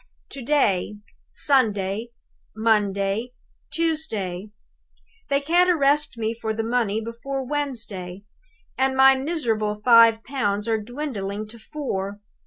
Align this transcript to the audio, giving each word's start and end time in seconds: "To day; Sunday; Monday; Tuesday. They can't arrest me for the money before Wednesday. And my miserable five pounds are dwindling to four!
"To 0.29 0.41
day; 0.41 0.97
Sunday; 1.27 2.07
Monday; 2.55 3.33
Tuesday. 3.71 4.49
They 5.29 5.41
can't 5.41 5.69
arrest 5.69 6.17
me 6.17 6.33
for 6.33 6.55
the 6.55 6.63
money 6.63 7.01
before 7.03 7.45
Wednesday. 7.45 8.23
And 8.79 8.97
my 8.97 9.13
miserable 9.15 9.79
five 9.85 10.23
pounds 10.23 10.67
are 10.67 10.81
dwindling 10.81 11.47
to 11.49 11.59
four! 11.59 12.19